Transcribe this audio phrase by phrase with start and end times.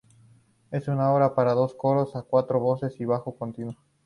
[0.71, 3.77] Es una obra para dos coros a cuatro voces, y bajo continuo.